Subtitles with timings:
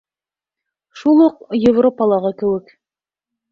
[1.01, 2.75] Шул уҡ Европалағы кеүек.